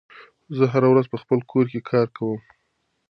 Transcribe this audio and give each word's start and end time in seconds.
زه 0.57 0.65
هره 0.73 0.87
ورځ 0.91 1.05
په 1.09 1.17
خپل 1.23 1.39
کور 1.51 1.65
کې 1.71 1.87
کار 1.91 2.07
کوم. 2.17 2.39